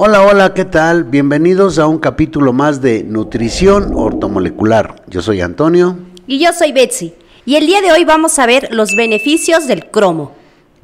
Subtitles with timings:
[0.00, 1.02] Hola, hola, ¿qué tal?
[1.02, 5.02] Bienvenidos a un capítulo más de Nutrición Ortomolecular.
[5.08, 5.98] Yo soy Antonio.
[6.28, 7.14] Y yo soy Betsy.
[7.44, 10.36] Y el día de hoy vamos a ver los beneficios del cromo.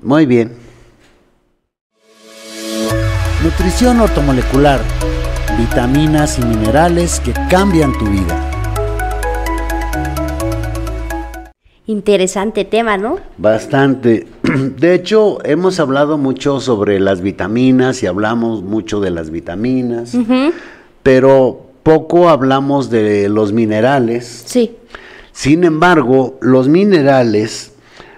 [0.02, 0.56] Muy bien.
[3.44, 4.80] Nutrición ortomolecular.
[5.58, 8.43] Vitaminas y minerales que cambian tu vida.
[11.86, 13.18] Interesante tema, ¿no?
[13.36, 14.26] Bastante.
[14.78, 20.16] De hecho, hemos hablado mucho sobre las vitaminas y hablamos mucho de las vitaminas,
[21.02, 24.44] pero poco hablamos de los minerales.
[24.46, 24.76] Sí.
[25.32, 27.72] Sin embargo, los minerales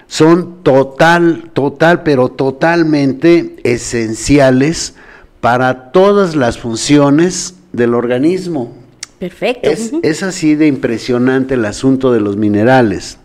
[0.07, 4.95] son total, total, pero totalmente esenciales
[5.41, 8.71] para todas las funciones del organismo.
[9.19, 9.69] Perfecto.
[9.69, 13.17] Es, es así de impresionante el asunto de los minerales.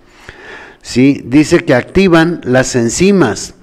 [0.83, 1.23] ¿Sí?
[1.25, 3.55] Dice que activan las enzimas,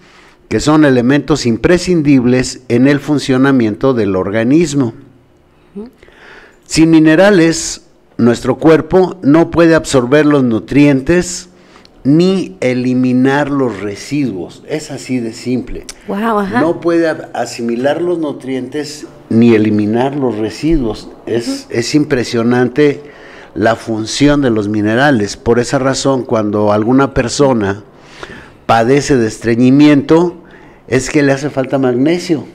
[0.47, 4.93] que son elementos imprescindibles en el funcionamiento del organismo.
[6.65, 7.83] Sin minerales,
[8.17, 11.49] nuestro cuerpo no puede absorber los nutrientes
[12.03, 14.63] ni eliminar los residuos.
[14.67, 15.85] Es así de simple.
[16.59, 21.09] No puede asimilar los nutrientes ni eliminar los residuos.
[21.25, 23.01] Es, es impresionante
[23.55, 25.37] la función de los minerales.
[25.37, 27.83] Por esa razón, cuando alguna persona
[28.65, 30.35] padece de estreñimiento,
[30.87, 32.45] es que le hace falta magnesio.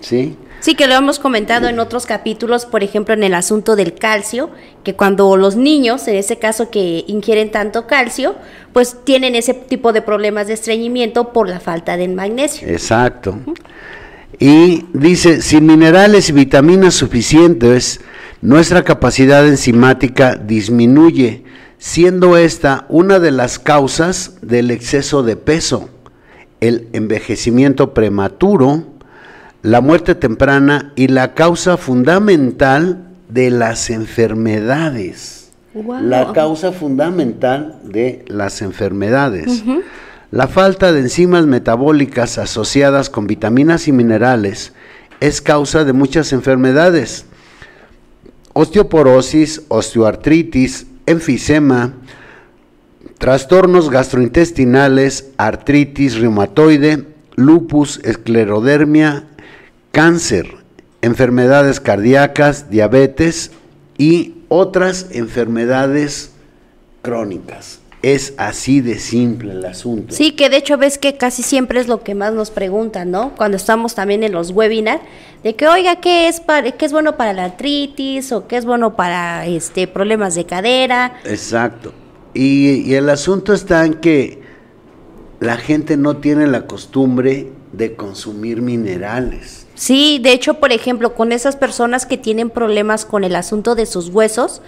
[0.00, 0.36] ¿Sí?
[0.60, 4.50] Sí, que lo hemos comentado en otros capítulos, por ejemplo, en el asunto del calcio,
[4.82, 8.34] que cuando los niños, en ese caso que ingieren tanto calcio,
[8.72, 12.66] pues tienen ese tipo de problemas de estreñimiento por la falta del magnesio.
[12.68, 13.38] Exacto.
[14.38, 18.00] Y dice, sin minerales y vitaminas suficientes,
[18.42, 21.44] nuestra capacidad enzimática disminuye,
[21.78, 25.88] siendo esta una de las causas del exceso de peso,
[26.60, 28.84] el envejecimiento prematuro,
[29.62, 35.50] la muerte temprana y la causa fundamental de las enfermedades.
[35.74, 39.64] La causa fundamental de las enfermedades.
[40.30, 44.72] La falta de enzimas metabólicas asociadas con vitaminas y minerales
[45.20, 47.26] es causa de muchas enfermedades
[48.56, 51.92] osteoporosis, osteoartritis, enfisema,
[53.18, 57.04] trastornos gastrointestinales, artritis reumatoide,
[57.36, 59.24] lupus, esclerodermia,
[59.92, 60.46] cáncer,
[61.02, 63.50] enfermedades cardíacas, diabetes
[63.98, 66.30] y otras enfermedades
[67.02, 67.80] crónicas.
[68.06, 70.14] Es así de simple el asunto.
[70.14, 73.34] Sí, que de hecho ves que casi siempre es lo que más nos preguntan, ¿no?
[73.34, 75.02] Cuando estamos también en los webinars,
[75.42, 78.64] de que, oiga, ¿qué es, para, qué es bueno para la artritis o qué es
[78.64, 81.18] bueno para este problemas de cadera?
[81.24, 81.92] Exacto.
[82.32, 84.40] Y, y el asunto está en que
[85.40, 89.65] la gente no tiene la costumbre de consumir minerales.
[89.76, 93.84] Sí, de hecho, por ejemplo, con esas personas que tienen problemas con el asunto de
[93.84, 94.62] sus huesos,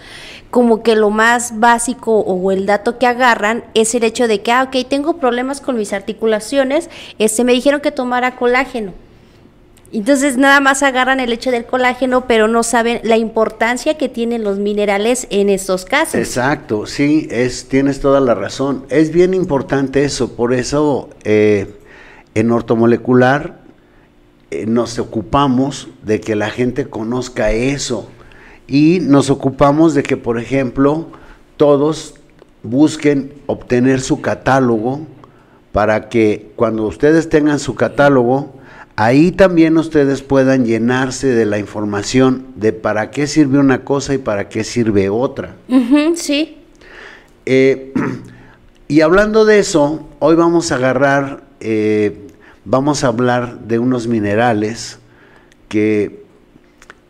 [0.51, 4.51] como que lo más básico o el dato que agarran es el hecho de que,
[4.51, 8.93] ah, ok, tengo problemas con mis articulaciones, este, me dijeron que tomara colágeno.
[9.91, 14.43] Entonces nada más agarran el hecho del colágeno, pero no saben la importancia que tienen
[14.43, 16.13] los minerales en estos casos.
[16.13, 18.85] Exacto, sí, es, tienes toda la razón.
[18.89, 21.73] Es bien importante eso, por eso eh,
[22.35, 23.58] en ortomolecular
[24.51, 28.09] eh, nos ocupamos de que la gente conozca eso
[28.67, 31.07] y nos ocupamos de que, por ejemplo,
[31.57, 32.15] todos
[32.63, 35.07] busquen obtener su catálogo
[35.71, 38.53] para que cuando ustedes tengan su catálogo,
[38.95, 44.17] ahí también ustedes puedan llenarse de la información de para qué sirve una cosa y
[44.17, 45.55] para qué sirve otra.
[46.15, 46.57] sí.
[47.45, 47.93] Eh,
[48.87, 52.27] y hablando de eso, hoy vamos a agarrar, eh,
[52.69, 54.99] vamos a hablar de unos minerales
[55.67, 56.23] que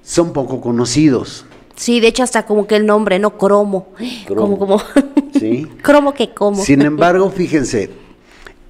[0.02, 1.46] son poco conocidos.
[1.76, 3.38] Sí, de hecho hasta como que el nombre, ¿no?
[3.38, 3.90] Cromo.
[4.28, 4.82] Como, como.
[5.38, 5.68] Sí.
[5.82, 6.64] cromo que como.
[6.64, 7.90] Sin embargo, fíjense,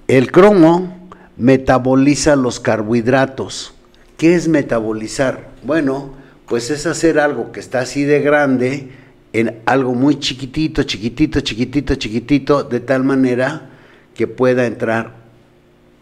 [0.08, 1.08] el cromo
[1.38, 3.74] metaboliza los carbohidratos.
[4.18, 5.50] ¿Qué es metabolizar?
[5.64, 6.14] Bueno,
[6.48, 8.92] pues es hacer algo que está así de grande
[9.32, 13.70] en algo muy chiquitito, chiquitito, chiquitito, chiquitito, de tal manera
[14.16, 15.19] que pueda entrar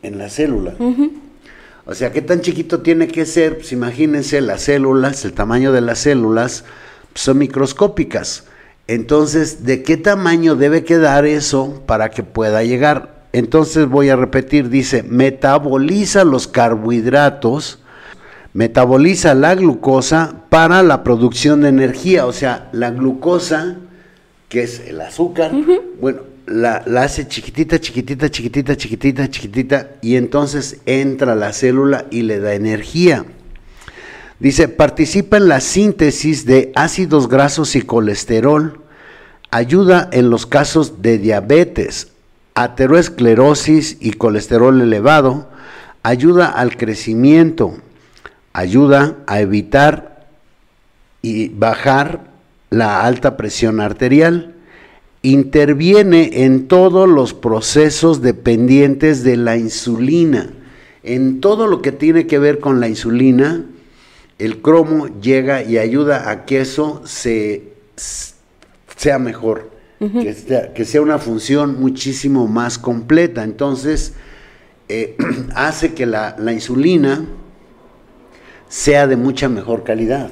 [0.07, 0.73] en la célula.
[1.85, 3.57] O sea, ¿qué tan chiquito tiene que ser?
[3.57, 6.65] Pues imagínense las células, el tamaño de las células
[7.13, 8.45] son microscópicas.
[8.87, 13.17] Entonces, ¿de qué tamaño debe quedar eso para que pueda llegar?
[13.33, 17.79] Entonces voy a repetir, dice, metaboliza los carbohidratos,
[18.53, 23.77] metaboliza la glucosa para la producción de energía, o sea, la glucosa,
[24.49, 25.51] que es el azúcar,
[25.99, 32.23] bueno, la, la, hace chiquitita, chiquitita, chiquitita, chiquitita, chiquitita, y entonces entra la célula y
[32.23, 33.25] le da energía.
[34.39, 38.81] Dice, participa en la síntesis de ácidos grasos y colesterol,
[39.51, 42.09] ayuda en los casos de diabetes,
[42.53, 45.49] ateroesclerosis y colesterol elevado,
[46.03, 47.77] ayuda al crecimiento,
[48.53, 50.27] ayuda a evitar
[51.21, 52.21] y bajar
[52.69, 54.56] la alta presión arterial,
[55.21, 60.51] interviene en todos los procesos dependientes de la insulina,
[61.03, 63.65] en todo lo que tiene que ver con la insulina,
[64.39, 67.73] el cromo llega y ayuda a que eso se,
[68.95, 73.43] sea mejor, que, sea, una función muchísimo más completa.
[73.43, 74.13] Entonces,
[74.89, 75.17] eh,
[75.55, 77.25] hace que la, insulina
[78.69, 80.31] sea de mucha mejor calidad.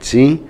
[0.00, 0.42] ¿Sí?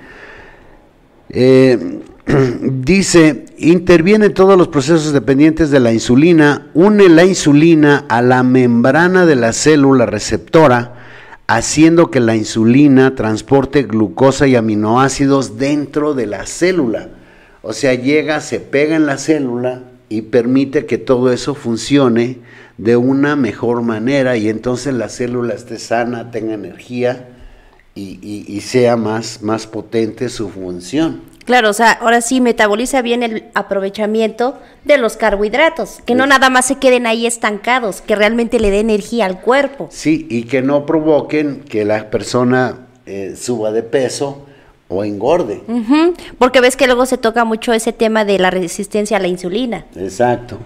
[1.31, 2.01] Eh,
[2.63, 8.43] dice, interviene en todos los procesos dependientes de la insulina, une la insulina a la
[8.43, 10.95] membrana de la célula receptora,
[11.47, 17.09] haciendo que la insulina transporte glucosa y aminoácidos dentro de la célula.
[17.63, 22.39] O sea, llega, se pega en la célula y permite que todo eso funcione
[22.79, 27.29] de una mejor manera y entonces la célula esté sana, tenga energía
[27.95, 31.30] y, sea más, más potente su función.
[31.51, 36.49] Claro, o sea, ahora sí metaboliza bien el aprovechamiento de los carbohidratos, que no nada
[36.49, 39.89] más se queden ahí estancados, que realmente le dé energía al cuerpo.
[39.91, 44.47] Sí, y que no provoquen que la persona eh, suba de peso
[44.87, 45.61] o engorde.
[46.39, 49.87] Porque ves que luego se toca mucho ese tema de la resistencia a la insulina.
[49.97, 50.57] Exacto.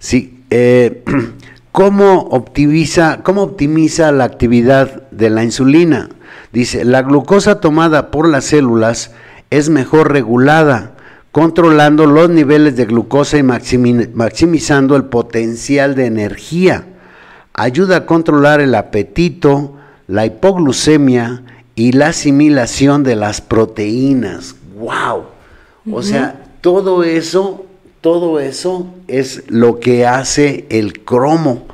[0.00, 1.04] Sí, eh,
[1.70, 6.08] ¿cómo, optimiza, ¿cómo optimiza la actividad de la insulina?
[6.52, 9.12] Dice, la glucosa tomada por las células
[9.50, 10.94] es mejor regulada,
[11.32, 16.86] controlando los niveles de glucosa y maximizando el potencial de energía.
[17.54, 19.74] Ayuda a controlar el apetito,
[20.06, 21.42] la hipoglucemia
[21.74, 24.56] y la asimilación de las proteínas.
[24.78, 25.24] ¡Wow!
[25.90, 27.66] O sea, todo eso,
[28.00, 31.66] todo eso es lo que hace el cromo.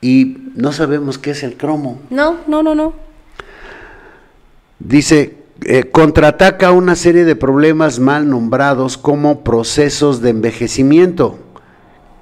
[0.00, 2.00] Y no sabemos qué es el cromo.
[2.10, 2.94] No, no, no, no.
[4.78, 11.38] Dice, eh, contraataca una serie de problemas mal nombrados como procesos de envejecimiento,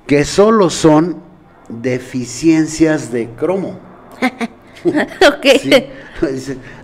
[0.07, 1.23] que solo son
[1.69, 3.79] deficiencias de cromo.
[4.85, 5.47] ok.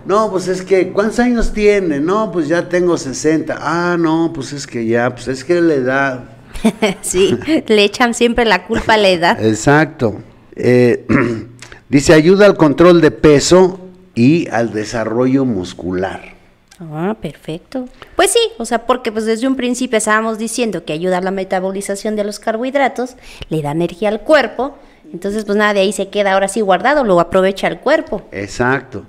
[0.05, 1.99] No, pues es que, ¿cuántos años tiene?
[1.99, 3.57] No, pues ya tengo 60.
[3.59, 6.23] Ah, no, pues es que ya, pues es que la edad.
[7.01, 7.37] sí,
[7.67, 9.43] le echan siempre la culpa a la edad.
[9.43, 10.21] Exacto.
[10.55, 11.05] Eh,
[11.89, 13.79] dice, ayuda al control de peso
[14.13, 16.34] y al desarrollo muscular.
[16.79, 17.87] Ah, perfecto.
[18.15, 21.31] Pues sí, o sea, porque pues desde un principio estábamos diciendo que ayuda a la
[21.31, 23.15] metabolización de los carbohidratos,
[23.49, 24.75] le da energía al cuerpo,
[25.13, 28.23] entonces pues nada, de ahí se queda ahora sí guardado, lo aprovecha el cuerpo.
[28.31, 29.05] Exacto.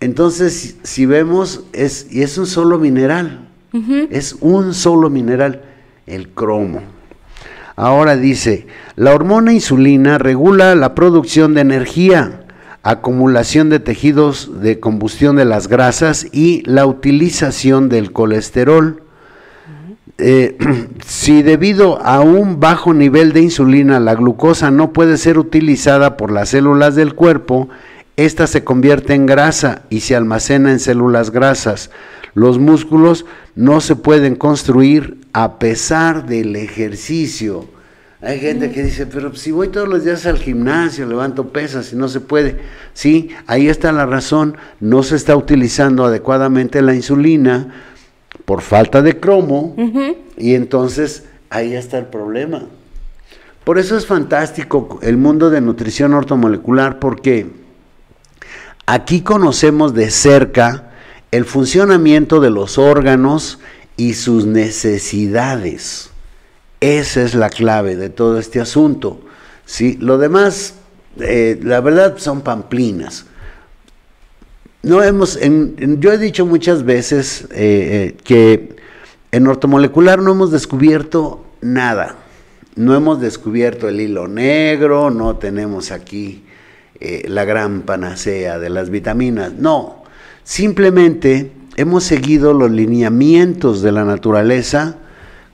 [0.00, 3.48] Entonces, si vemos, es, y es un solo mineral,
[4.10, 5.62] es un solo mineral,
[6.06, 6.82] el cromo.
[7.76, 8.66] Ahora dice,
[8.96, 12.41] la hormona insulina regula la producción de energía
[12.82, 19.02] acumulación de tejidos de combustión de las grasas y la utilización del colesterol.
[20.18, 20.56] Eh,
[21.06, 26.30] si debido a un bajo nivel de insulina la glucosa no puede ser utilizada por
[26.30, 27.68] las células del cuerpo,
[28.16, 31.90] esta se convierte en grasa y se almacena en células grasas.
[32.34, 37.66] Los músculos no se pueden construir a pesar del ejercicio.
[38.22, 41.96] Hay gente que dice, pero si voy todos los días al gimnasio, levanto pesas y
[41.96, 42.56] no se puede.
[42.94, 47.74] Sí, ahí está la razón, no se está utilizando adecuadamente la insulina
[48.44, 49.74] por falta de cromo
[50.36, 52.62] y entonces ahí está el problema.
[53.64, 57.50] Por eso es fantástico el mundo de nutrición ortomolecular porque
[58.86, 60.92] aquí conocemos de cerca
[61.32, 63.58] el funcionamiento de los órganos
[63.96, 66.11] y sus necesidades.
[66.82, 69.20] Esa es la clave de todo este asunto.
[69.64, 69.96] ¿sí?
[70.00, 70.74] Lo demás,
[71.20, 73.26] eh, la verdad, son pamplinas.
[74.82, 78.74] No hemos, yo he dicho muchas veces eh, eh, que
[79.30, 82.16] en ortomolecular no hemos descubierto nada.
[82.74, 86.42] No hemos descubierto el hilo negro, no tenemos aquí
[87.00, 89.52] la gran panacea de las vitaminas.
[89.52, 90.02] No,
[90.42, 94.96] simplemente hemos seguido los lineamientos de la naturaleza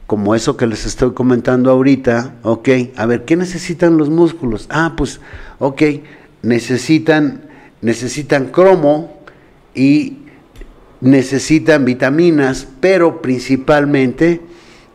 [0.09, 4.65] como eso que les estoy comentando ahorita, ok, a ver, ¿qué necesitan los músculos?
[4.71, 5.21] Ah, pues,
[5.59, 5.83] ok,
[6.41, 7.43] necesitan,
[7.83, 9.21] necesitan cromo
[9.75, 10.21] y
[11.03, 14.41] necesitan vitaminas, pero principalmente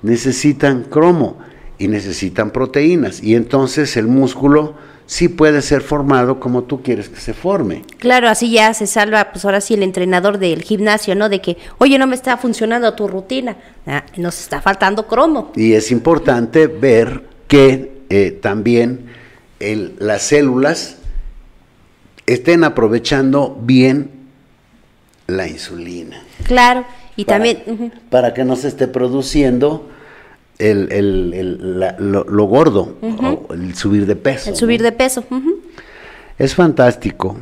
[0.01, 1.37] necesitan cromo
[1.77, 3.21] y necesitan proteínas.
[3.21, 4.73] Y entonces el músculo
[5.13, 7.83] sí puede ser formado como tú quieres que se forme.
[7.99, 11.29] Claro, así ya se salva, pues ahora sí el entrenador del gimnasio, ¿no?
[11.29, 13.55] De que, oye, no me está funcionando tu rutina,
[13.85, 15.51] ah, nos está faltando cromo.
[15.55, 19.05] Y es importante ver que eh, también
[19.99, 20.97] las células
[22.25, 24.09] estén aprovechando bien
[25.27, 26.23] la insulina.
[26.45, 27.93] Claro, y también...
[28.09, 29.91] Para que no se esté produciendo
[30.71, 32.95] el, lo, gordo,
[33.51, 34.49] el subir de peso.
[34.49, 35.23] El subir de peso.
[36.37, 37.37] Es fantástico.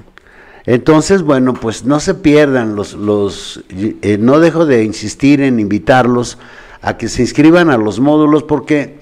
[0.66, 6.38] Entonces, bueno, pues no se pierdan los, los eh, no dejo de insistir en invitarlos
[6.82, 9.00] a que se inscriban a los módulos porque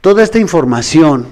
[0.00, 1.26] toda esta información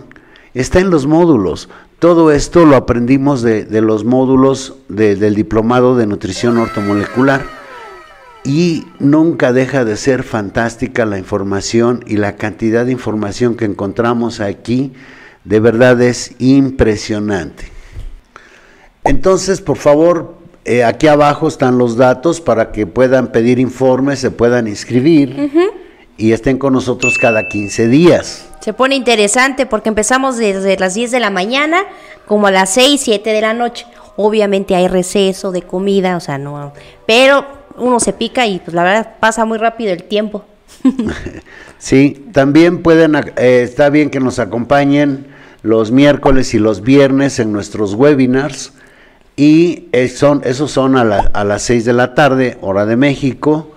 [0.54, 1.68] está en los módulos.
[1.98, 7.59] Todo esto lo aprendimos de, los módulos del diplomado de nutrición ortomolecular
[8.44, 14.40] y nunca deja de ser fantástica la información y la cantidad de información que encontramos
[14.40, 14.92] aquí,
[15.44, 17.70] de verdad es impresionante.
[19.04, 24.30] Entonces, por favor, eh, aquí abajo están los datos para que puedan pedir informes, se
[24.30, 25.50] puedan inscribir
[26.16, 28.46] y estén con nosotros cada 15 días.
[28.60, 31.84] Se pone interesante porque empezamos desde las 10 de la mañana
[32.26, 33.86] como a las 6, 7 de la noche.
[34.16, 36.74] Obviamente hay receso de comida, o sea, no,
[37.06, 40.44] pero uno se pica y pues la verdad pasa muy rápido el tiempo.
[41.78, 45.26] sí, también pueden, eh, está bien que nos acompañen
[45.62, 48.72] los miércoles y los viernes en nuestros webinars
[49.36, 53.72] y eh, son, esos son a, a las 6 de la tarde, hora de México.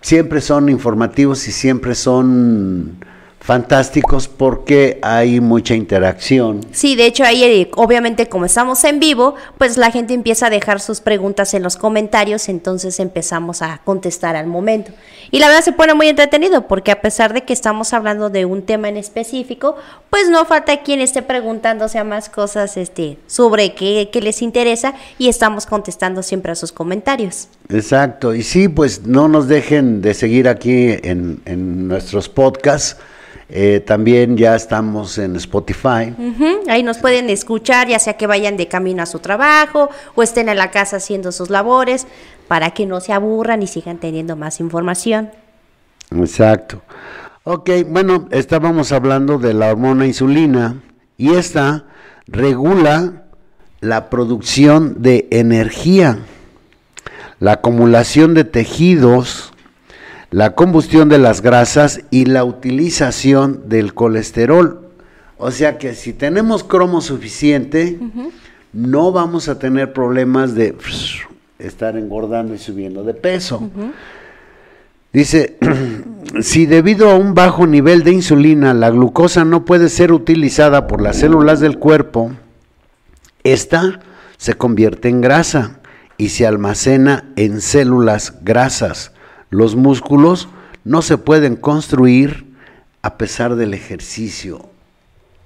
[0.00, 2.96] Siempre son informativos y siempre son
[3.40, 6.60] fantásticos porque hay mucha interacción.
[6.72, 10.50] Sí, de hecho ahí eh, obviamente como estamos en vivo, pues la gente empieza a
[10.50, 14.92] dejar sus preguntas en los comentarios, entonces empezamos a contestar al momento.
[15.30, 18.44] Y la verdad se pone muy entretenido porque a pesar de que estamos hablando de
[18.44, 19.76] un tema en específico,
[20.10, 25.28] pues no falta quien esté preguntándose a más cosas este, sobre qué, les interesa y
[25.28, 27.48] estamos contestando siempre a sus comentarios.
[27.70, 32.98] Exacto, y sí, pues no nos dejen de seguir aquí en, en nuestros podcasts
[33.52, 36.14] eh, también ya estamos en Spotify.
[36.68, 40.48] Ahí nos pueden escuchar, ya sea que vayan de camino a su trabajo o estén
[40.48, 42.06] en la casa haciendo sus labores,
[42.48, 45.30] para que no se aburran y sigan teniendo más información.
[46.10, 46.82] Exacto.
[47.44, 50.80] Ok, bueno, estábamos hablando de la hormona insulina
[51.16, 51.84] y esta
[52.26, 53.24] regula
[53.80, 56.18] la producción de energía,
[57.38, 59.52] la acumulación de tejidos,
[60.30, 64.88] la combustión de las grasas y la utilización del colesterol.
[65.38, 67.98] O sea que si tenemos cromo suficiente,
[68.72, 70.76] no vamos a tener problemas de
[71.58, 73.68] estar engordando y subiendo de peso.
[75.12, 75.58] Dice,
[76.40, 81.02] si debido a un bajo nivel de insulina la glucosa no puede ser utilizada por
[81.02, 82.30] las células del cuerpo,
[83.42, 84.00] esta
[84.36, 85.80] se convierte en grasa
[86.16, 89.12] y se almacena en células grasas
[89.50, 90.48] los músculos
[90.84, 92.46] no se pueden construir
[93.02, 94.66] a pesar del ejercicio.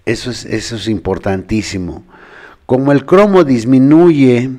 [0.06, 2.04] Eso es, eso es importantísimo.
[2.66, 4.50] Como el cromo disminuye,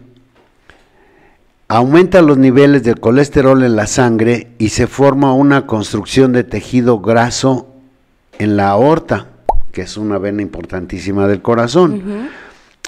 [1.68, 7.00] aumenta los niveles de colesterol en la sangre y se forma una construcción de tejido
[7.00, 7.68] graso
[8.38, 9.28] en la aorta,
[9.72, 12.30] que es una vena importantísima del corazón.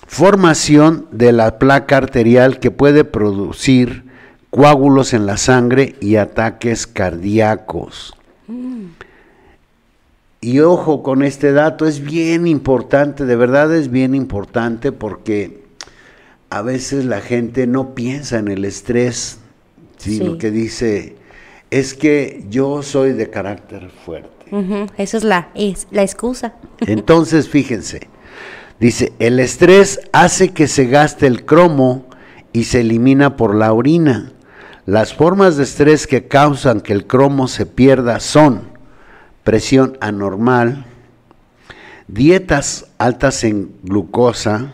[0.07, 4.06] Formación de la placa arterial que puede producir
[4.49, 8.13] coágulos en la sangre y ataques cardíacos.
[10.39, 15.63] Y ojo con este dato, es bien importante, de verdad es bien importante porque
[16.49, 19.39] a veces la gente no piensa en el estrés,
[19.97, 21.15] sino que dice,
[21.71, 24.29] es que yo soy de carácter fuerte.
[24.97, 26.55] Esa es la, es la excusa.
[26.79, 28.07] Entonces, fíjense,
[28.79, 32.05] dice, el estrés hace que se gaste el cromo
[32.53, 34.31] y se elimina por la orina.
[34.87, 38.69] Las formas de estrés que causan que el cromo se pierda son
[39.43, 40.85] presión anormal,
[42.07, 44.71] dietas altas en glucosa,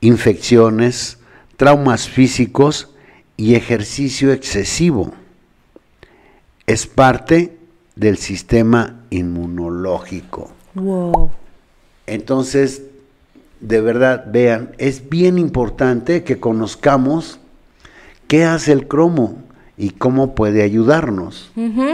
[0.00, 1.18] infecciones,
[1.56, 2.90] traumas físicos
[3.36, 5.12] y ejercicio excesivo.
[6.68, 7.58] Es parte
[7.96, 10.52] del sistema inmunológico.
[12.06, 12.82] Entonces,
[13.58, 17.39] de verdad, vean, es bien importante que conozcamos
[18.30, 19.42] qué hace el cromo
[19.76, 21.50] y cómo puede ayudarnos.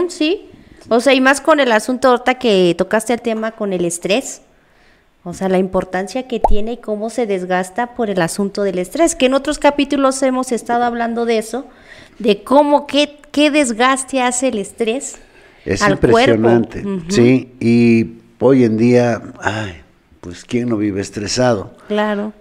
[0.09, 0.49] sí,
[0.87, 4.41] o sea, y más con el asunto ahorita que tocaste el tema con el estrés.
[5.23, 9.15] O sea, la importancia que tiene y cómo se desgasta por el asunto del estrés,
[9.15, 11.65] que en otros capítulos hemos estado hablando de eso,
[12.19, 15.17] de cómo, qué, qué desgaste hace el estrés.
[15.65, 19.81] Es impresionante, sí, y hoy en día, ay,
[20.21, 21.73] pues ¿quién no vive estresado?
[21.87, 22.31] Claro.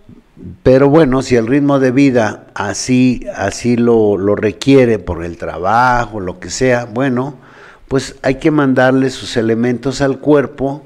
[0.62, 6.20] Pero bueno, si el ritmo de vida así, así lo, lo requiere por el trabajo,
[6.20, 7.36] lo que sea, bueno,
[7.88, 10.82] pues hay que mandarle sus elementos al cuerpo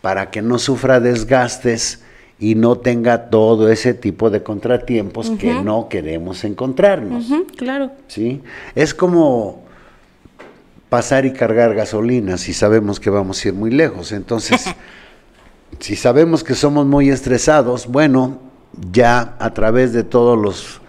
[0.00, 2.02] para que no sufra desgastes
[2.38, 7.26] y no tenga todo ese tipo de contratiempos que no queremos encontrarnos.
[7.56, 7.90] claro.
[8.06, 8.40] ¿sí?
[8.74, 9.64] Es como
[10.88, 14.12] pasar y cargar gasolina si sabemos que vamos a ir muy lejos.
[14.12, 14.64] Entonces,
[15.80, 18.47] si sabemos que somos muy estresados, bueno,
[18.92, 20.80] ya a través de todos los,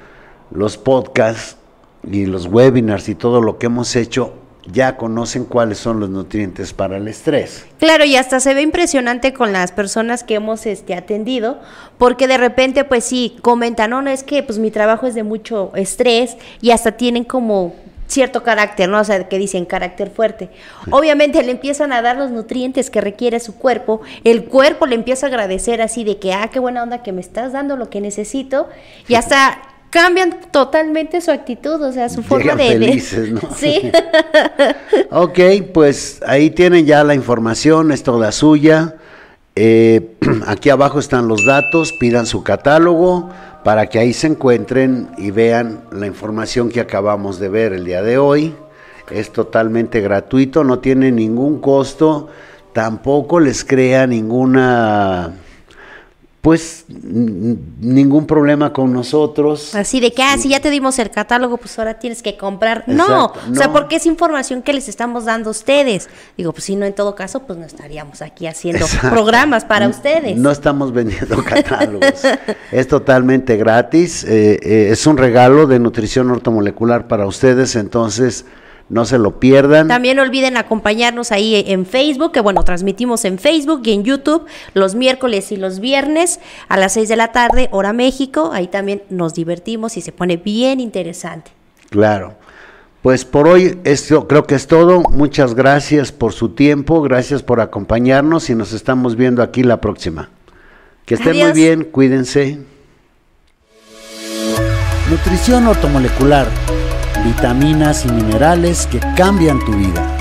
[0.51, 1.57] los podcasts
[2.03, 4.33] y los webinars y todo lo que hemos hecho,
[4.71, 7.65] ya conocen cuáles son los nutrientes para el estrés.
[7.79, 11.59] Claro, y hasta se ve impresionante con las personas que hemos este, atendido,
[11.98, 15.24] porque de repente, pues sí, comentan, no, no, es que pues mi trabajo es de
[15.24, 17.74] mucho estrés y hasta tienen como
[18.09, 18.99] cierto carácter, ¿no?
[18.99, 20.49] O sea, que dicen carácter fuerte.
[20.89, 25.27] Obviamente le empiezan a dar los nutrientes que requiere su cuerpo, el cuerpo le empieza
[25.27, 28.01] a agradecer así de que, ah, qué buena onda que me estás dando lo que
[28.01, 28.67] necesito,
[29.07, 29.61] y hasta
[29.91, 32.69] cambian totalmente su actitud, o sea, su forma de...
[32.69, 33.41] Felices, ¿no?
[33.55, 33.91] Sí.
[35.11, 35.39] ok,
[35.73, 38.95] pues ahí tienen ya la información, es toda suya.
[39.55, 40.15] Eh,
[40.47, 43.29] aquí abajo están los datos, pidan su catálogo
[43.63, 48.01] para que ahí se encuentren y vean la información que acabamos de ver el día
[48.01, 48.55] de hoy.
[49.11, 52.27] Es totalmente gratuito, no tiene ningún costo,
[52.73, 55.33] tampoco les crea ninguna
[56.41, 59.75] pues ningún problema con nosotros.
[59.75, 62.86] Así de que, ah, si ya te dimos el catálogo, pues ahora tienes que comprar.
[62.88, 66.08] no, o sea, porque es información que les estamos dando a ustedes.
[66.38, 70.38] Digo, pues si no, en todo caso, pues no estaríamos aquí haciendo programas para ustedes.
[70.38, 72.22] No estamos vendiendo catálogos.
[72.72, 74.24] es totalmente gratis.
[74.24, 78.46] Eh, eh, es un regalo de nutrición ortomolecular para ustedes, entonces
[78.89, 79.88] no se lo pierdan.
[79.88, 84.46] También no olviden acompañarnos ahí en Facebook, que bueno, transmitimos en Facebook y en YouTube
[84.74, 88.51] los miércoles y los viernes a las 6 de la tarde, hora México.
[88.51, 91.51] Ahí también nos divertimos y se pone bien interesante.
[91.89, 92.36] Claro.
[93.01, 95.01] Pues por hoy esto creo que es todo.
[95.01, 100.29] Muchas gracias por su tiempo, gracias por acompañarnos y nos estamos viendo aquí la próxima.
[101.05, 102.59] Que estén muy bien, cuídense.
[105.09, 106.48] Nutrición ortomolecular
[107.24, 110.19] vitaminas y minerales que cambian tu vida.